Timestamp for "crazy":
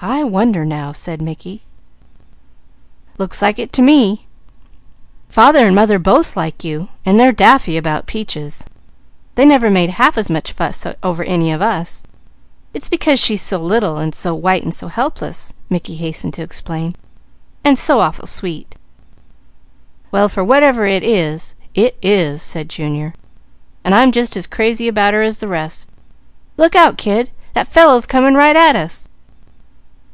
24.48-24.88